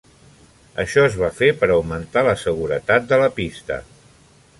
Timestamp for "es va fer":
1.09-1.49